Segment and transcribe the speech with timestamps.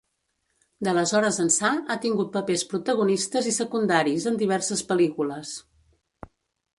[0.85, 5.53] D'aleshores ençà, ha tingut papers protagonistes i secundaris en diverses pel·lícules.